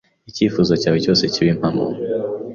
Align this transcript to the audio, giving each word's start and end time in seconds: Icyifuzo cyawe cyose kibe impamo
Icyifuzo 0.29 0.73
cyawe 0.81 0.97
cyose 1.05 1.23
kibe 1.33 1.49
impamo 1.53 1.83